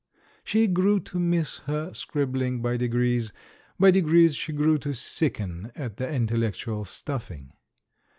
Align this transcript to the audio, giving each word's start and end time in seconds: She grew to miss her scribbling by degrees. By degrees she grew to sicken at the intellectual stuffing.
She 0.43 0.65
grew 0.65 0.99
to 1.01 1.19
miss 1.19 1.57
her 1.69 1.93
scribbling 1.93 2.59
by 2.59 2.75
degrees. 2.75 3.31
By 3.79 3.91
degrees 3.91 4.35
she 4.35 4.51
grew 4.51 4.79
to 4.79 4.95
sicken 4.95 5.71
at 5.75 5.97
the 5.97 6.09
intellectual 6.11 6.85
stuffing. 6.85 7.53